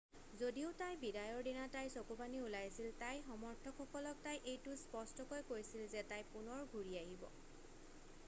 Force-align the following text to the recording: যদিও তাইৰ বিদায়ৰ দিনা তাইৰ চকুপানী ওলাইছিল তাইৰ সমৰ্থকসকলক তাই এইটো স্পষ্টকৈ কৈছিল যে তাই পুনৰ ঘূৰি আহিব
যদিও 0.41 0.69
তাইৰ 0.77 0.93
বিদায়ৰ 1.01 1.43
দিনা 1.47 1.65
তাইৰ 1.73 1.89
চকুপানী 1.95 2.39
ওলাইছিল 2.45 2.87
তাইৰ 3.01 3.19
সমৰ্থকসকলক 3.27 4.23
তাই 4.27 4.41
এইটো 4.53 4.73
স্পষ্টকৈ 4.85 5.45
কৈছিল 5.51 5.83
যে 5.93 6.03
তাই 6.13 6.25
পুনৰ 6.33 6.65
ঘূৰি 6.73 6.97
আহিব 7.03 7.29